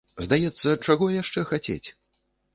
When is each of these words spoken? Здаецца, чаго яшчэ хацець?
Здаецца, 0.27 0.69
чаго 0.87 1.11
яшчэ 1.21 1.45
хацець? 1.51 1.87